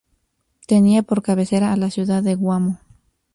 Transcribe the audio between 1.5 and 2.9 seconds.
a la ciudad de Guamo.